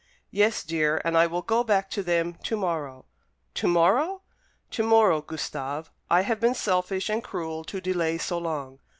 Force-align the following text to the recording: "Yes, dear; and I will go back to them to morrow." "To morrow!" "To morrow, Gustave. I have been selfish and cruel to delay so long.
"Yes, 0.31 0.63
dear; 0.63 0.99
and 1.05 1.15
I 1.15 1.27
will 1.27 1.43
go 1.43 1.63
back 1.63 1.87
to 1.91 2.01
them 2.01 2.33
to 2.45 2.57
morrow." 2.57 3.05
"To 3.53 3.67
morrow!" 3.67 4.23
"To 4.71 4.81
morrow, 4.81 5.21
Gustave. 5.21 5.91
I 6.09 6.21
have 6.21 6.39
been 6.39 6.55
selfish 6.55 7.07
and 7.07 7.23
cruel 7.23 7.63
to 7.65 7.79
delay 7.79 8.17
so 8.17 8.39
long. 8.39 8.79